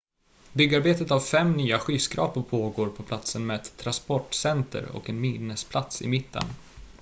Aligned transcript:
byggarbetet 0.53 1.11
av 1.11 1.19
fem 1.19 1.51
nya 1.53 1.79
skyskrapor 1.79 2.41
pågår 2.43 2.87
på 2.89 3.03
platsen 3.03 3.45
med 3.45 3.55
ett 3.55 3.77
transportcenter 3.77 4.95
och 4.95 5.09
en 5.09 5.21
minnesplats 5.21 6.01
i 6.01 6.07
mitten 6.07 6.45